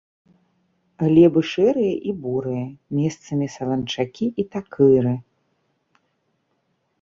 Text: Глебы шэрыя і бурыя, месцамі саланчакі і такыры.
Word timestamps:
Глебы 1.01 1.41
шэрыя 1.51 1.95
і 2.11 2.15
бурыя, 2.23 2.63
месцамі 3.01 3.47
саланчакі 3.57 4.27
і 4.45 4.47
такыры. 4.57 5.13